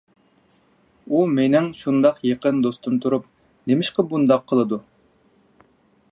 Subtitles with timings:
[1.15, 3.27] ئۇ مېنىڭ شۇنداق يېقىن دوستۇم تۇرۇپ،
[3.73, 4.81] نېمىشقا بۇنداق قىلىدۇ؟